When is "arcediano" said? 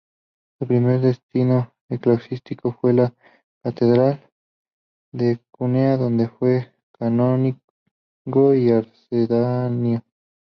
8.71-10.03